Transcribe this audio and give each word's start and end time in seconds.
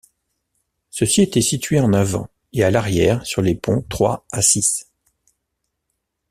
Ceux-ci 0.89 1.21
étaient 1.21 1.41
situés 1.43 1.79
en 1.79 1.93
avant 1.93 2.27
et 2.53 2.63
à 2.63 2.71
l'arrière 2.71 3.23
sur 3.23 3.43
les 3.43 3.53
ponts 3.53 3.85
trois 3.87 4.25
à 4.31 4.41
six. 4.41 4.87